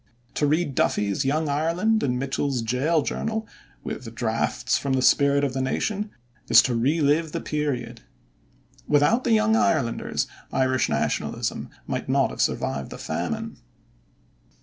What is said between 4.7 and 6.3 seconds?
from the Spirit of the Nation.